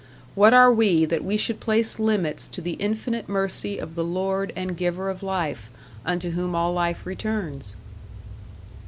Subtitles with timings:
[0.33, 4.51] What are we that we should place limits to the infinite mercy of the Lord
[4.55, 5.69] and Giver of Life,
[6.03, 7.75] unto whom all life returns?